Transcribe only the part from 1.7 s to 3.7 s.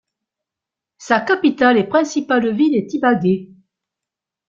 et principale ville est Ibagué.